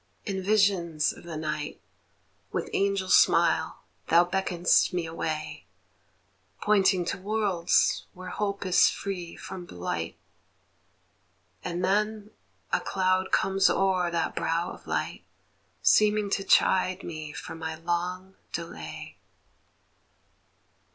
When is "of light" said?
14.71-15.23